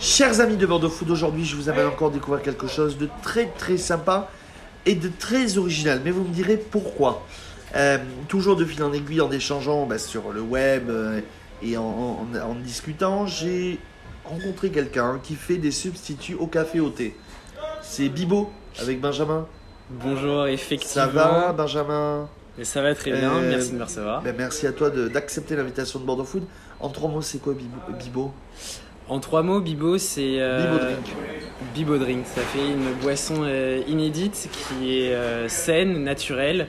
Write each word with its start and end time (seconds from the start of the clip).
Chers 0.00 0.40
amis 0.40 0.56
de 0.56 0.66
Bordeaux 0.66 0.88
Food, 0.90 1.10
aujourd'hui 1.10 1.44
je 1.44 1.56
vous 1.56 1.68
amène 1.68 1.86
encore 1.86 2.10
découvrir 2.10 2.42
quelque 2.42 2.66
chose 2.66 2.98
de 2.98 3.08
très 3.22 3.46
très 3.46 3.76
sympa 3.78 4.28
et 4.86 4.94
de 4.94 5.08
très 5.08 5.56
original. 5.56 6.00
Mais 6.04 6.10
vous 6.10 6.24
me 6.24 6.32
direz 6.32 6.56
pourquoi 6.56 7.24
Euh, 7.76 7.98
Toujours 8.28 8.54
de 8.56 8.64
fil 8.64 8.82
en 8.84 8.92
aiguille 8.92 9.20
en 9.20 9.30
échangeant 9.32 9.84
bah, 9.86 9.98
sur 9.98 10.32
le 10.32 10.40
web 10.40 10.90
euh, 10.90 11.20
et 11.62 11.76
en, 11.76 11.82
en- 11.82 12.40
en 12.40 12.54
discutant, 12.54 13.26
j'ai 13.26 13.78
rencontré 14.24 14.70
quelqu'un 14.70 15.18
qui 15.22 15.34
fait 15.34 15.56
des 15.56 15.72
substituts 15.72 16.34
au 16.34 16.46
café 16.46 16.78
au 16.80 16.90
thé. 16.90 17.16
C'est 17.82 18.08
Bibo 18.08 18.50
avec 18.80 19.00
Benjamin. 19.00 19.46
Bonjour, 19.90 20.46
effectivement. 20.46 20.94
Ça 20.94 21.06
va 21.08 21.52
Benjamin? 21.52 22.28
Mais 22.56 22.64
ça 22.64 22.80
va 22.82 22.94
très 22.94 23.10
bien, 23.10 23.32
Euh, 23.32 23.50
merci 23.50 23.72
de 23.72 23.76
me 23.78 23.82
recevoir. 23.84 24.22
Ben, 24.22 24.34
Merci 24.38 24.66
à 24.68 24.72
toi 24.72 24.90
d'accepter 24.90 25.56
l'invitation 25.56 25.98
de 25.98 26.04
Bordeaux 26.04 26.24
Food. 26.24 26.44
En 26.78 26.88
trois 26.90 27.10
mots, 27.10 27.22
c'est 27.22 27.38
quoi 27.38 27.54
Bibo? 27.98 28.30
En 29.08 29.20
trois 29.20 29.42
mots, 29.42 29.60
Bibo, 29.60 29.98
c'est. 29.98 30.36
euh, 30.40 30.64
Bibo 30.64 30.78
Drink. 30.78 31.16
Bibo 31.74 31.98
Drink, 31.98 32.26
ça 32.26 32.40
fait 32.42 32.66
une 32.70 32.92
boisson 33.02 33.42
euh, 33.44 33.82
inédite 33.86 34.48
qui 34.52 34.98
est 35.00 35.14
euh, 35.14 35.48
saine, 35.48 36.02
naturelle 36.04 36.68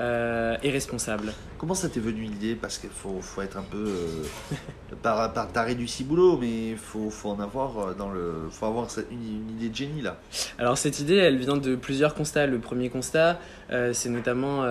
euh, 0.00 0.56
et 0.62 0.70
responsable. 0.70 1.32
Comment 1.58 1.74
ça 1.74 1.88
t'est 1.88 2.00
venu 2.00 2.22
l'idée? 2.22 2.54
Parce 2.54 2.78
qu'il 2.78 2.90
faut, 2.90 3.20
faut 3.20 3.42
être 3.42 3.56
un 3.58 3.62
peu 3.62 3.84
euh, 3.86 4.56
par, 5.02 5.32
par 5.32 5.52
taré 5.52 5.74
du 5.74 5.86
ciboulot, 5.86 6.38
mais 6.38 6.70
il 6.70 6.76
faut, 6.76 7.10
faut 7.10 7.30
en 7.30 7.40
avoir 7.40 7.94
dans 7.94 8.10
le, 8.10 8.48
faut 8.50 8.66
avoir 8.66 8.88
une, 9.10 9.18
une 9.22 9.50
idée 9.56 9.68
de 9.68 9.74
génie 9.74 10.02
là. 10.02 10.16
Alors 10.58 10.78
cette 10.78 10.98
idée, 11.00 11.16
elle 11.16 11.36
vient 11.38 11.56
de 11.56 11.76
plusieurs 11.76 12.14
constats. 12.14 12.46
Le 12.46 12.58
premier 12.58 12.88
constat, 12.90 13.38
euh, 13.70 13.92
c'est 13.92 14.08
notamment 14.10 14.62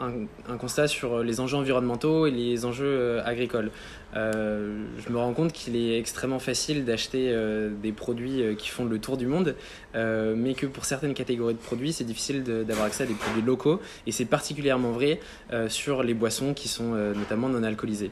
un, 0.00 0.56
constat 0.56 0.88
sur 0.88 1.22
les 1.22 1.40
enjeux 1.40 1.56
environnementaux 1.56 2.26
et 2.26 2.30
les 2.30 2.64
enjeux 2.64 2.86
euh, 2.86 3.22
agricoles. 3.24 3.70
Euh, 4.16 4.84
je 4.98 5.12
me 5.12 5.18
rends 5.18 5.34
compte 5.34 5.52
qu'il 5.52 5.76
est 5.76 5.98
extrêmement 5.98 6.38
facile 6.38 6.84
d'acheter 6.84 7.30
euh, 7.30 7.70
des 7.82 7.92
produits 7.92 8.56
qui 8.56 8.68
font 8.68 8.84
le 8.84 8.98
tour 8.98 9.16
du 9.16 9.26
monde, 9.26 9.54
mais 9.94 10.54
que 10.54 10.66
pour 10.66 10.84
certaines 10.84 11.14
catégories 11.14 11.54
de 11.54 11.58
produits, 11.58 11.92
c'est 11.92 12.04
difficile 12.04 12.42
d'avoir 12.42 12.86
accès 12.86 13.04
à 13.04 13.06
des 13.06 13.14
produits 13.14 13.42
locaux, 13.42 13.80
et 14.06 14.12
c'est 14.12 14.24
particulièrement 14.24 14.92
vrai 14.92 15.20
sur 15.68 16.02
les 16.02 16.14
boissons 16.14 16.54
qui 16.54 16.68
sont 16.68 16.94
notamment 16.94 17.48
non 17.48 17.62
alcoolisées. 17.62 18.10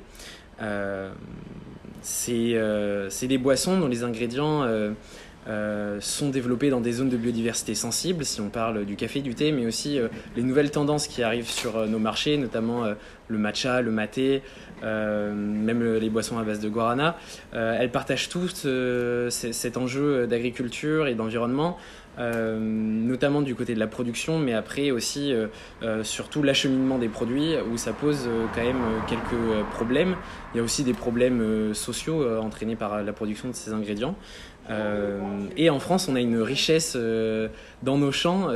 C'est 2.02 3.26
des 3.28 3.38
boissons 3.38 3.78
dont 3.78 3.88
les 3.88 4.02
ingrédients 4.04 4.66
euh, 5.48 6.00
sont 6.00 6.30
développés 6.30 6.70
dans 6.70 6.80
des 6.80 6.92
zones 6.92 7.08
de 7.08 7.16
biodiversité 7.16 7.76
sensibles, 7.76 8.24
si 8.24 8.40
on 8.40 8.48
parle 8.48 8.84
du 8.84 8.96
café, 8.96 9.20
du 9.20 9.34
thé, 9.34 9.52
mais 9.52 9.64
aussi 9.64 9.98
euh, 9.98 10.08
les 10.36 10.42
nouvelles 10.42 10.72
tendances 10.72 11.06
qui 11.06 11.22
arrivent 11.22 11.50
sur 11.50 11.76
euh, 11.76 11.86
nos 11.86 12.00
marchés, 12.00 12.36
notamment 12.36 12.84
le 13.28 13.38
matcha, 13.38 13.80
le 13.82 13.90
maté, 13.90 14.42
euh, 14.84 15.32
même 15.34 15.80
le- 15.82 15.98
les 15.98 16.10
boissons 16.10 16.38
à 16.38 16.42
base 16.42 16.60
de 16.60 16.68
guarana. 16.68 17.16
Euh, 17.54 17.76
elles 17.78 17.90
partagent 17.90 18.28
tous 18.28 18.62
euh, 18.66 19.30
cet 19.30 19.76
enjeu 19.76 20.26
d'agriculture 20.26 21.06
et 21.08 21.14
d'environnement. 21.14 21.76
notamment 22.18 23.42
du 23.42 23.54
côté 23.54 23.74
de 23.74 23.78
la 23.78 23.86
production, 23.86 24.38
mais 24.38 24.54
après 24.54 24.90
aussi 24.90 25.34
surtout 26.02 26.42
l'acheminement 26.42 26.96
des 26.98 27.08
produits, 27.10 27.52
où 27.70 27.76
ça 27.76 27.92
pose 27.92 28.26
quand 28.54 28.62
même 28.64 28.80
quelques 29.06 29.64
problèmes. 29.72 30.16
Il 30.54 30.56
y 30.56 30.60
a 30.60 30.62
aussi 30.62 30.82
des 30.82 30.94
problèmes 30.94 31.74
sociaux 31.74 32.26
entraînés 32.40 32.74
par 32.74 33.02
la 33.02 33.12
production 33.12 33.50
de 33.50 33.54
ces 33.54 33.74
ingrédients. 33.74 34.16
Et 35.58 35.68
en 35.70 35.78
France, 35.78 36.08
on 36.08 36.16
a 36.16 36.20
une 36.20 36.40
richesse 36.40 36.96
dans 37.82 37.98
nos 37.98 38.12
champs, 38.12 38.48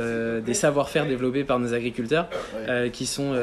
des 0.43 0.53
savoir-faire 0.55 1.05
développés 1.05 1.43
par 1.43 1.59
nos 1.59 1.75
agriculteurs, 1.75 2.29
qui 2.91 3.05
sont 3.05 3.33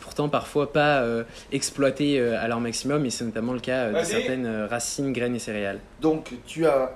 pourtant 0.00 0.28
parfois 0.32 0.72
pas 0.72 1.02
euh, 1.02 1.22
exploités 1.52 2.18
euh, 2.18 2.40
à 2.42 2.48
leur 2.48 2.58
maximum, 2.58 3.06
et 3.06 3.10
c'est 3.10 3.24
notamment 3.24 3.52
le 3.52 3.60
cas 3.60 3.84
euh, 3.84 4.00
de 4.00 4.04
certaines 4.04 4.64
racines, 4.68 5.12
graines 5.12 5.36
et 5.36 5.38
céréales. 5.38 5.78
Donc 6.00 6.32
tu 6.46 6.66
as 6.66 6.90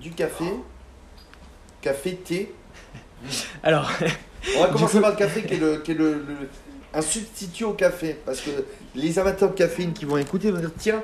du 0.00 0.12
café, 0.12 0.44
café, 1.80 2.14
thé. 2.14 2.52
Alors, 3.64 3.90
On 4.56 4.60
va 4.60 4.68
commencer 4.72 4.96
coup- 4.98 5.02
par 5.02 5.10
le 5.10 5.16
café 5.16 5.42
qui 5.42 5.54
est, 5.54 5.58
le, 5.58 5.78
qui 5.78 5.90
est 5.90 5.94
le, 5.94 6.12
le- 6.12 6.48
un 6.94 7.02
substitut 7.02 7.64
au 7.64 7.72
café, 7.72 8.16
parce 8.24 8.40
que 8.40 8.50
les 8.94 9.18
amateurs 9.18 9.50
de 9.50 9.54
caféine 9.54 9.92
qui 9.92 10.04
vont 10.04 10.16
écouter 10.18 10.50
vont 10.50 10.60
dire 10.60 10.70
tiens, 10.78 11.02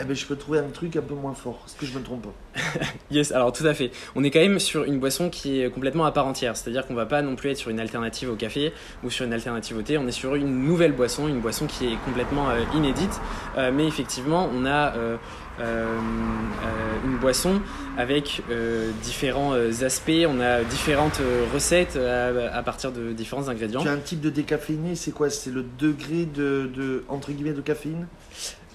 eh 0.00 0.04
ben, 0.04 0.14
je 0.14 0.26
peux 0.26 0.34
trouver 0.34 0.58
un 0.58 0.70
truc 0.70 0.96
un 0.96 1.02
peu 1.02 1.14
moins 1.14 1.34
fort. 1.34 1.62
Est-ce 1.66 1.76
que 1.76 1.86
je 1.86 1.96
me 1.96 2.02
trompe 2.02 2.26
Yes, 3.10 3.30
alors 3.30 3.52
tout 3.52 3.64
à 3.64 3.74
fait. 3.74 3.92
On 4.16 4.24
est 4.24 4.30
quand 4.30 4.40
même 4.40 4.58
sur 4.58 4.84
une 4.84 4.98
boisson 4.98 5.30
qui 5.30 5.60
est 5.60 5.70
complètement 5.70 6.04
à 6.04 6.10
part 6.10 6.26
entière. 6.26 6.56
C'est-à-dire 6.56 6.84
qu'on 6.86 6.94
va 6.94 7.06
pas 7.06 7.22
non 7.22 7.36
plus 7.36 7.50
être 7.50 7.58
sur 7.58 7.70
une 7.70 7.78
alternative 7.78 8.28
au 8.30 8.34
café 8.34 8.72
ou 9.04 9.10
sur 9.10 9.24
une 9.24 9.32
alternative 9.32 9.76
au 9.76 9.82
thé. 9.82 9.96
On 9.96 10.06
est 10.08 10.12
sur 10.12 10.34
une 10.34 10.64
nouvelle 10.64 10.92
boisson, 10.92 11.28
une 11.28 11.40
boisson 11.40 11.66
qui 11.66 11.86
est 11.86 11.96
complètement 12.04 12.50
euh, 12.50 12.62
inédite. 12.74 13.20
Euh, 13.56 13.70
mais 13.72 13.86
effectivement, 13.86 14.50
on 14.52 14.66
a 14.66 14.94
euh, 14.96 15.16
une 17.04 17.16
boisson 17.18 17.60
avec 17.96 18.42
différents 19.02 19.52
aspects. 19.52 20.10
On 20.28 20.40
a 20.40 20.64
différentes 20.64 21.20
recettes 21.52 21.96
à, 21.96 22.56
à 22.56 22.62
partir 22.64 22.90
de 22.90 23.12
différents 23.12 23.48
ingrédients. 23.48 23.82
Tu 23.82 23.88
as 23.88 23.92
un 23.92 23.98
type 23.98 24.20
de 24.20 24.30
décaféiné, 24.30 24.96
c'est 24.96 25.12
quoi? 25.12 25.30
C'est 25.30 25.52
le 25.52 25.64
degré 25.78 26.24
de, 26.24 26.68
de 26.74 27.04
entre 27.08 27.30
guillemets 27.30 27.52
de 27.52 27.60
caféine? 27.60 28.08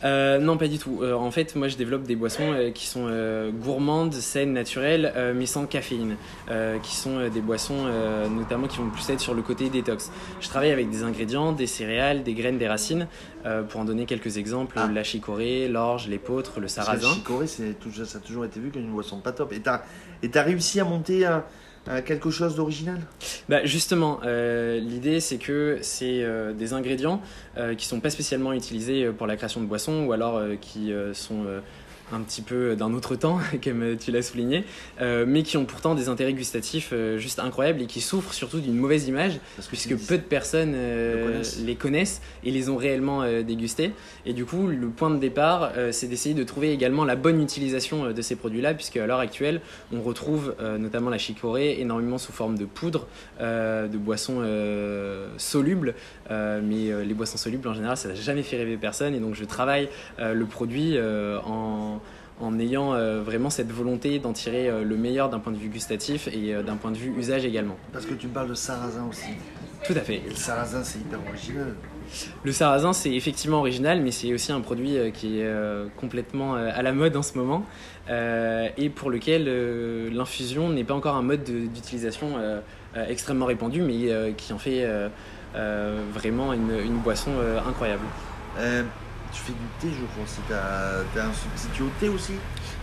Euh, 0.04 0.40
non, 0.40 0.58
pas 0.58 0.68
du 0.68 0.78
tout. 0.78 1.00
Euh, 1.02 1.14
en 1.14 1.30
fait, 1.32 1.56
moi, 1.56 1.68
je 1.68 1.76
développe 1.76 2.04
des 2.04 2.16
boissons 2.16 2.54
euh, 2.54 2.72
qui 2.72 2.86
sont 2.88 3.08
euh, 3.08 3.52
gourmandes, 3.52 4.14
saines, 4.14 4.54
naturelles, 4.54 5.12
euh, 5.16 5.34
mais 5.36 5.46
sans 5.46 5.66
caféine, 5.66 6.16
euh, 6.50 6.78
qui 6.80 6.96
sont 6.96 7.18
euh, 7.20 7.30
des 7.30 7.42
boissons 7.42 7.86
euh, 7.86 8.28
notamment 8.30 8.68
qui 8.68 8.78
vont 8.78 8.90
plus 8.90 9.10
être 9.10 9.20
sur 9.20 9.34
le 9.34 9.42
côté 9.42 9.70
détox. 9.70 10.10
Je 10.40 10.48
travaille 10.48 10.72
avec 10.72 10.90
des 10.90 11.04
ingrédients, 11.04 11.52
des 11.52 11.68
céréales, 11.68 12.24
des 12.24 12.34
graines, 12.34 12.58
des 12.58 12.68
racines. 12.68 13.08
Euh, 13.46 13.64
pour 13.64 13.80
en 13.80 13.86
donner 13.86 14.06
quelques 14.06 14.38
exemples, 14.38 14.76
Ah. 14.78 14.90
la 14.94 15.04
chicorée, 15.04 15.68
l'orge, 15.70 16.08
l'épeautre, 16.10 16.60
le 16.60 16.68
sarrasin. 16.68 17.08
Le 17.08 17.14
chicorée, 17.16 17.48
ça 17.48 17.64
a 17.64 18.22
toujours 18.22 18.44
été 18.46 18.60
vu 18.60 18.70
comme 18.70 18.81
une 18.81 18.92
boisson 18.92 19.20
pas 19.20 19.31
top. 19.31 19.54
Et 19.54 19.60
t'as 19.62 19.81
et 20.24 20.30
t'as 20.30 20.44
réussi 20.44 20.80
à 20.81 20.84
monter 20.84 21.26
un, 21.26 21.44
un 21.88 22.02
quelque 22.02 22.30
chose 22.30 22.56
d'original? 22.56 23.00
Bah 23.48 23.66
justement, 23.66 24.20
euh, 24.24 24.80
l'idée 24.80 25.20
c'est 25.20 25.38
que 25.38 25.80
c'est 25.82 26.24
euh, 26.24 26.54
des 26.54 26.74
ingrédients 26.74 27.22
euh, 27.58 27.76
qui 27.76 27.86
sont 27.86 28.00
pas 28.00 28.10
spécialement 28.10 28.54
utilisés 28.54 29.06
euh, 29.06 29.12
pour 29.12 29.28
la 29.28 29.36
création 29.38 29.62
de 29.62 29.66
boissons 29.66 30.06
ou 30.06 30.12
alors 30.12 30.38
euh, 30.38 30.56
qui 30.60 30.92
euh, 30.92 31.14
sont 31.14 31.46
euh, 31.46 31.62
un 32.12 32.22
petit 32.22 32.42
peu 32.42 32.75
d'un 32.75 32.94
autre 32.94 33.16
temps, 33.16 33.40
comme 33.64 33.97
tu 33.97 34.12
l'as 34.12 34.22
souligné, 34.22 34.64
euh, 35.02 35.25
mais 35.28 35.44
qui 35.44 35.58
ont 35.58 35.66
pourtant 35.66 35.96
des 35.96 36.09
intérêts 36.09 36.34
gustatifs 36.34 36.90
euh, 36.94 37.18
juste 37.18 37.40
incroyables 37.40 37.81
et 37.81 37.86
qui 37.86 38.02
souffrent 38.02 38.34
surtout 38.34 38.59
d'une 38.59 38.75
mauvaise 38.75 39.08
image 39.08 39.40
Parce 39.56 39.68
que 39.68 39.72
puisque 39.72 40.08
peu 40.08 40.18
de 40.18 40.24
personnes 40.24 40.74
euh, 40.75 41.16
Le 41.16 41.31
connaissent. 41.31 41.59
les 41.66 41.75
connaissent 41.75 42.22
et 42.44 42.52
les 42.52 42.69
ont 42.69 42.78
réellement 42.78 43.24
dégustés. 43.44 43.92
Et 44.25 44.34
du 44.34 44.46
coup, 44.46 44.68
le 44.68 44.88
point 44.88 45.09
de 45.09 45.18
départ, 45.18 45.72
c'est 45.92 46.08
d'essayer 46.08 46.36
de 46.36 46.44
trouver 46.44 46.72
également 46.72 47.06
la 47.06 47.16
bonne 47.16 47.42
utilisation 47.42 48.12
de 48.12 48.22
ces 48.22 48.36
produits-là, 48.36 48.74
puisque 48.74 48.98
à 48.98 49.06
l'heure 49.06 49.19
actuelle, 49.19 49.62
on 49.94 50.02
retrouve 50.02 50.56
notamment 50.80 51.09
la 51.09 51.18
chicorée 51.18 51.80
énormément 51.80 52.18
sous 52.18 52.31
forme 52.31 52.58
de 52.58 52.66
poudre, 52.66 53.08
de 53.40 53.98
boissons 53.98 54.44
solubles. 55.38 55.96
Mais 56.30 57.06
les 57.06 57.14
boissons 57.14 57.38
solubles, 57.38 57.68
en 57.68 57.74
général, 57.74 57.98
ça 57.98 58.09
n'a 58.09 58.16
jamais 58.16 58.44
fait 58.44 58.58
rêver 58.58 58.78
personne. 58.78 59.14
Et 59.16 59.19
donc, 59.19 59.36
je 59.36 59.46
travaille 59.46 59.90
le 60.19 60.46
produit 60.46 60.98
en 61.00 61.99
en 62.42 62.58
ayant 62.60 62.94
euh, 62.94 63.22
vraiment 63.22 63.50
cette 63.50 63.72
volonté 63.72 64.20
d'en 64.20 64.34
tirer 64.34 64.70
euh, 64.70 64.84
le 64.84 64.96
meilleur 64.96 65.30
d'un 65.30 65.40
point 65.40 65.52
de 65.52 65.58
vue 65.58 65.68
gustatif 65.70 66.28
et 66.28 66.54
euh, 66.54 66.64
d'un 66.64 66.76
point 66.76 66.92
de 66.92 66.98
vue 66.98 67.14
usage 67.18 67.46
également. 67.46 67.76
Parce 67.92 68.06
que 68.06 68.14
tu 68.14 68.28
me 68.28 68.34
parles 68.34 68.50
de 68.50 68.54
sarrasin 68.54 69.06
aussi. 69.10 69.30
Tout 69.86 69.94
à 69.94 70.00
fait. 70.02 70.16
Et 70.18 70.30
le 70.30 70.36
sarrasin, 70.36 70.84
c'est 70.84 71.00
hyper 71.00 71.20
original. 71.28 71.74
Le 72.44 72.52
sarrasin, 72.52 72.92
c'est 72.94 73.14
effectivement 73.14 73.60
original, 73.60 74.02
mais 74.02 74.12
c'est 74.12 74.34
aussi 74.34 74.52
un 74.52 74.62
produit 74.62 74.98
qui 75.14 75.40
est 75.40 75.50
complètement 75.96 76.56
à 76.56 76.82
la 76.82 76.92
mode 76.92 77.16
en 77.16 77.22
ce 77.22 77.38
moment 77.38 77.64
et 78.10 78.90
pour 78.90 79.10
lequel 79.10 79.46
l'infusion 80.12 80.70
n'est 80.70 80.84
pas 80.84 80.96
encore 80.96 81.16
un 81.16 81.22
mode 81.22 81.44
de- 81.44 81.68
d'utilisation 81.68 82.32
extrêmement 83.08 83.46
répandu, 83.46 83.82
mais 83.82 84.34
qui 84.36 84.52
en 84.52 84.58
fait 84.58 84.86
vraiment 86.14 86.52
une, 86.52 86.72
une 86.84 86.98
boisson 86.98 87.32
incroyable. 87.66 88.04
Tu 89.32 89.42
fais 89.42 89.52
du 89.52 89.58
thé, 89.80 89.96
je 89.96 90.32
t'as 90.48 91.04
t'as 91.14 91.28
un 91.28 91.34
substitut 91.34 91.84
au 91.84 91.90
thé 92.00 92.10
aussi. 92.10 92.34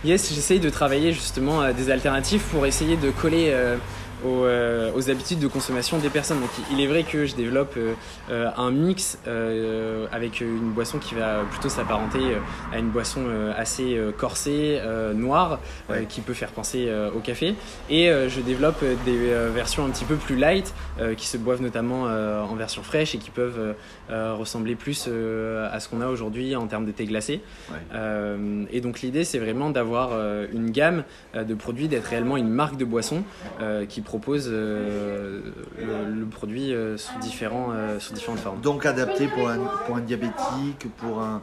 Yes, 0.05 0.33
j'essaye 0.33 0.59
de 0.59 0.69
travailler 0.69 1.11
justement 1.11 1.61
euh, 1.61 1.73
des 1.73 1.89
alternatives 1.91 2.41
pour 2.51 2.65
essayer 2.65 2.95
de 2.95 3.09
coller 3.11 3.49
euh, 3.49 3.77
aux, 4.25 4.45
euh, 4.45 4.91
aux 4.95 5.09
habitudes 5.09 5.39
de 5.39 5.47
consommation 5.47 5.97
des 5.97 6.09
personnes. 6.09 6.39
Donc 6.39 6.49
il 6.71 6.81
est 6.81 6.87
vrai 6.87 7.03
que 7.03 7.25
je 7.25 7.35
développe 7.35 7.73
euh, 7.77 7.93
euh, 8.29 8.49
un 8.57 8.71
mix 8.71 9.19
euh, 9.27 10.05
avec 10.11 10.41
une 10.41 10.71
boisson 10.71 10.97
qui 10.97 11.15
va 11.15 11.41
plutôt 11.49 11.69
s'apparenter 11.69 12.19
euh, 12.19 12.39
à 12.75 12.79
une 12.79 12.89
boisson 12.89 13.21
euh, 13.27 13.51
assez 13.55 13.99
corsée, 14.17 14.79
euh, 14.81 15.13
noire, 15.13 15.59
euh, 15.89 15.93
Ouais. 15.99 16.05
qui 16.07 16.21
peut 16.21 16.33
faire 16.33 16.49
penser 16.51 16.85
euh, 16.87 17.09
au 17.15 17.19
café. 17.19 17.55
Et 17.89 18.09
euh, 18.09 18.29
je 18.29 18.41
développe 18.41 18.83
des 19.05 19.29
euh, 19.29 19.49
versions 19.53 19.85
un 19.85 19.89
petit 19.89 20.05
peu 20.05 20.15
plus 20.15 20.35
light, 20.35 20.73
euh, 20.99 21.15
qui 21.15 21.27
se 21.27 21.37
boivent 21.37 21.61
notamment 21.61 22.05
euh, 22.07 22.41
en 22.41 22.55
version 22.55 22.83
fraîche 22.83 23.15
et 23.15 23.17
qui 23.17 23.29
peuvent 23.29 23.75
ressembler 24.09 24.75
plus 24.75 25.05
euh, 25.07 25.69
à 25.71 25.79
ce 25.79 25.89
qu'on 25.89 26.01
a 26.01 26.07
aujourd'hui 26.07 26.55
en 26.55 26.67
termes 26.67 26.85
de 26.85 26.91
thé 26.91 27.05
glacé. 27.05 27.41
Ouais. 27.69 27.75
Euh, 27.93 28.63
et 28.71 28.81
donc 28.81 29.01
l'idée 29.01 29.23
c'est 29.23 29.39
vraiment 29.39 29.69
d'avoir 29.69 30.09
euh, 30.13 30.47
une 30.53 30.71
gamme 30.71 31.03
euh, 31.35 31.43
de 31.43 31.53
produits, 31.55 31.87
d'être 31.87 32.05
réellement 32.05 32.37
une 32.37 32.49
marque 32.49 32.77
de 32.77 32.85
boisson 32.85 33.23
euh, 33.61 33.85
qui 33.85 34.01
propose 34.07 34.47
euh, 34.47 35.41
le, 35.77 36.25
produit 36.25 36.73
euh, 36.73 36.97
sous, 36.97 37.19
différents, 37.19 37.71
euh, 37.73 37.99
sous 37.99 38.13
différentes 38.13 38.39
formes. 38.39 38.61
Donc 38.61 38.85
adapté 38.85 39.27
pour 39.27 39.49
un, 39.49 39.57
pour 39.85 39.97
un 39.97 39.99
diabétique, 39.99 40.87
pour 40.97 41.21
un, 41.21 41.41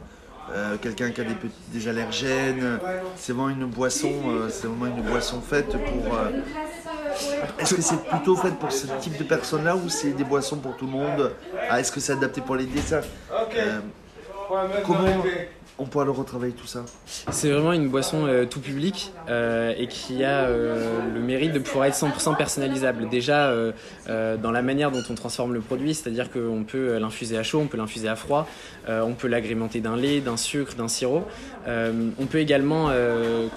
quelqu'un 0.81 1.11
qui 1.11 1.21
a 1.21 1.23
des, 1.23 1.35
des 1.71 1.87
allergènes. 1.87 2.79
C'est 3.15 3.33
vraiment 3.33 3.49
une 3.49 3.65
boisson, 3.65 4.11
c'est 4.49 4.67
vraiment 4.67 4.87
une 4.87 5.03
boisson 5.03 5.41
faite 5.41 5.71
pour. 5.71 6.17
Est-ce 7.59 7.75
que 7.75 7.81
c'est 7.81 8.03
plutôt 8.03 8.35
fait 8.35 8.51
pour 8.51 8.71
ce 8.71 8.87
type 8.99 9.17
de 9.17 9.23
personnes-là 9.23 9.75
ou 9.75 9.87
c'est 9.87 10.11
des 10.11 10.23
boissons 10.23 10.57
pour 10.57 10.75
tout 10.75 10.85
le 10.85 10.91
monde? 10.91 11.31
Ah, 11.69 11.79
Est-ce 11.79 11.91
que 11.91 11.99
c'est 11.99 12.13
adapté 12.13 12.41
pour 12.41 12.55
les 12.55 12.65
desserts? 12.65 13.05
On 15.77 15.85
pourra 15.85 16.05
le 16.05 16.11
retravailler 16.11 16.53
tout 16.53 16.67
ça 16.67 16.85
C'est 17.31 17.49
vraiment 17.49 17.73
une 17.73 17.89
boisson 17.89 18.25
euh, 18.25 18.45
tout 18.45 18.61
public 18.61 19.11
euh, 19.27 19.73
et 19.77 19.87
qui 19.87 20.23
a 20.23 20.45
euh, 20.45 20.99
le 21.13 21.19
mérite 21.19 21.51
de 21.51 21.59
pouvoir 21.59 21.85
être 21.85 21.95
100% 21.95 22.37
personnalisable. 22.37 23.09
Déjà 23.09 23.53
dans 24.07 24.51
la 24.51 24.61
manière 24.61 24.91
dont 24.91 25.03
on 25.09 25.15
transforme 25.15 25.53
le 25.53 25.59
produit, 25.59 25.93
c'est-à-dire 25.93 26.31
qu'on 26.31 26.63
peut 26.63 26.97
l'infuser 26.97 27.37
à 27.37 27.43
chaud, 27.43 27.59
on 27.59 27.67
peut 27.67 27.77
l'infuser 27.77 28.07
à 28.07 28.15
froid, 28.15 28.47
on 28.87 29.13
peut 29.13 29.27
l'agrémenter 29.27 29.81
d'un 29.81 29.95
lait, 29.95 30.21
d'un 30.21 30.37
sucre, 30.37 30.75
d'un 30.75 30.87
sirop. 30.87 31.23
On 31.67 32.25
peut 32.29 32.39
également 32.39 32.91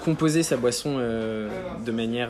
composer 0.03 0.43
sa 0.43 0.57
boisson 0.57 0.97
de 0.97 1.91
manière 1.91 2.29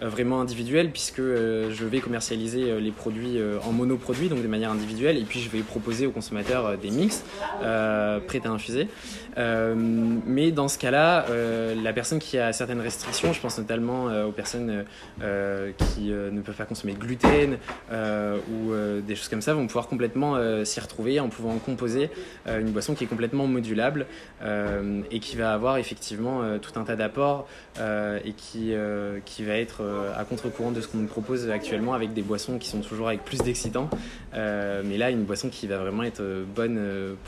vraiment 0.00 0.40
individuelle 0.40 0.90
puisque 0.90 1.20
je 1.20 1.84
vais 1.84 2.00
commercialiser 2.00 2.80
les 2.80 2.92
produits 2.92 3.38
en 3.64 3.72
monoproduits, 3.72 4.28
donc 4.28 4.42
de 4.42 4.48
manière 4.48 4.70
individuelle, 4.70 5.16
et 5.18 5.24
puis 5.24 5.40
je 5.40 5.50
vais 5.50 5.60
proposer 5.60 6.06
aux 6.06 6.12
consommateurs 6.12 6.76
des 6.78 6.90
mix 6.90 7.24
prêts 7.60 8.42
à 8.44 8.48
infuser. 8.48 8.88
Euh, 9.38 9.74
mais 9.76 10.50
dans 10.50 10.68
ce 10.68 10.78
cas-là, 10.78 11.26
euh, 11.28 11.74
la 11.82 11.92
personne 11.92 12.18
qui 12.18 12.38
a 12.38 12.52
certaines 12.52 12.80
restrictions, 12.80 13.32
je 13.32 13.40
pense 13.40 13.58
notamment 13.58 14.08
euh, 14.08 14.26
aux 14.26 14.32
personnes 14.32 14.84
qui 15.76 16.10
ne 16.10 16.40
peuvent 16.40 16.56
pas 16.56 16.64
consommer 16.64 16.92
de 16.92 16.98
gluten 16.98 17.58
ou 17.92 18.72
des 19.06 19.14
choses 19.14 19.28
comme 19.28 19.42
ça, 19.42 19.54
vont 19.54 19.66
pouvoir 19.66 19.88
complètement 19.88 20.36
s'y 20.64 20.80
retrouver 20.80 21.20
en 21.20 21.28
pouvant 21.28 21.56
composer 21.58 22.10
une 22.46 22.70
boisson 22.70 22.94
qui 22.94 23.04
est 23.04 23.06
complètement 23.06 23.46
modulable 23.46 24.06
et 25.10 25.20
qui 25.20 25.36
va 25.36 25.52
avoir 25.52 25.78
effectivement 25.78 26.58
tout 26.58 26.78
un 26.78 26.84
tas 26.84 26.96
d'apports 26.96 27.48
et 27.78 28.32
qui, 28.32 28.74
qui 29.24 29.44
va 29.44 29.54
être 29.54 29.82
à 30.16 30.24
contre-courant 30.24 30.70
de 30.70 30.80
ce 30.80 30.88
qu'on 30.88 30.98
nous 30.98 31.06
propose 31.06 31.50
actuellement 31.50 31.94
avec 31.94 32.12
des 32.12 32.22
boissons 32.22 32.58
qui 32.58 32.68
sont 32.68 32.80
toujours 32.80 33.08
avec 33.08 33.24
plus 33.24 33.38
d'excitants. 33.38 33.88
Mais 34.34 34.98
là, 34.98 35.10
une 35.10 35.24
boisson 35.24 35.48
qui 35.48 35.66
va 35.66 35.78
vraiment 35.78 36.02
être 36.02 36.22
bonne 36.54 36.80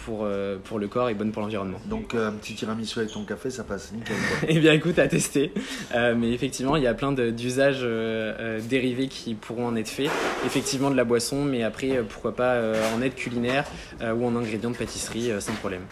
pour, 0.04 0.28
pour 0.64 0.78
le 0.78 0.88
corps 0.88 1.08
et 1.08 1.14
bonne 1.14 1.32
pour 1.32 1.42
l'environnement. 1.42 1.57
Donc 1.86 2.14
euh, 2.14 2.28
un 2.28 2.32
petit 2.32 2.54
tiramisu 2.54 3.00
avec 3.00 3.12
ton 3.12 3.24
café, 3.24 3.50
ça 3.50 3.64
passe 3.64 3.92
nickel. 3.92 4.16
quoi. 4.16 4.36
Eh 4.48 4.58
bien, 4.60 4.72
écoute, 4.72 4.98
à 4.98 5.08
tester. 5.08 5.52
Euh, 5.94 6.14
mais 6.16 6.32
effectivement, 6.32 6.76
il 6.76 6.82
y 6.82 6.86
a 6.86 6.94
plein 6.94 7.12
d'usages 7.12 7.80
euh, 7.82 8.60
dérivés 8.60 9.08
qui 9.08 9.34
pourront 9.34 9.66
en 9.66 9.76
être 9.76 9.88
faits. 9.88 10.10
Effectivement, 10.46 10.90
de 10.90 10.96
la 10.96 11.04
boisson, 11.04 11.44
mais 11.44 11.62
après, 11.62 12.02
pourquoi 12.08 12.34
pas 12.34 12.60
en 12.96 13.02
aide 13.02 13.14
culinaire 13.14 13.64
ou 14.00 14.26
en 14.26 14.36
ingrédients 14.36 14.70
de 14.70 14.76
pâtisserie, 14.76 15.32
sans 15.40 15.52
problème. 15.54 15.82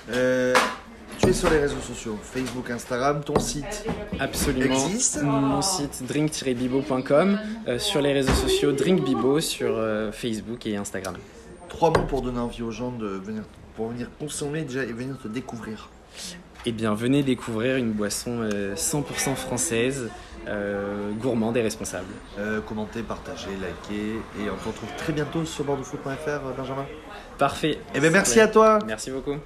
Tu 1.19 1.29
es 1.29 1.33
sur 1.33 1.51
les 1.51 1.59
réseaux 1.59 1.81
sociaux, 1.81 2.19
Facebook, 2.23 2.71
Instagram, 2.71 3.23
ton 3.25 3.39
site. 3.39 3.87
Absolument. 4.21 4.75
Existe 4.75 5.23
Mon 5.23 5.63
site 5.63 6.05
drink-bibo.com, 6.07 7.39
euh, 7.69 7.79
sur 7.79 8.03
les 8.03 8.13
réseaux 8.13 8.35
sociaux 8.35 8.73
drinkbibo, 8.73 9.41
sur 9.41 9.77
euh, 9.77 10.13
Facebook 10.13 10.67
et 10.67 10.77
Instagram. 10.77 11.17
Trois 11.69 11.89
mots 11.89 12.05
pour 12.07 12.21
donner 12.21 12.39
envie 12.39 12.63
aux 12.63 12.71
gens 12.71 12.93
de 12.93 13.07
venir, 13.07 13.43
pour 13.77 13.89
venir 13.89 14.09
consommer 14.19 14.63
déjà 14.63 14.83
et 14.83 14.93
venir 14.93 15.19
te 15.19 15.29
découvrir. 15.29 15.91
Eh 16.65 16.73
bien, 16.73 16.95
venez 16.95 17.23
découvrir 17.23 17.77
une 17.77 17.93
boisson 17.93 18.41
euh, 18.41 18.75
100% 18.75 19.37
française, 19.37 20.11
euh, 20.49 21.13
gourmande 21.13 21.57
et 21.57 21.63
responsable. 21.63 22.09
Euh, 22.39 22.61
commentez, 22.61 23.03
partagez, 23.03 23.51
likez 23.51 24.17
et 24.41 24.51
on 24.51 24.59
se 24.61 24.69
retrouve 24.69 24.89
très 24.97 25.13
bientôt 25.13 25.45
sur 25.45 25.65
bordeauxfoot.fr, 25.65 26.57
Benjamin. 26.57 26.87
Parfait. 27.39 27.79
Eh 27.95 28.01
bien 28.01 28.11
merci 28.11 28.41
à 28.41 28.49
toi 28.49 28.81
Merci 28.87 29.11
beaucoup. 29.11 29.37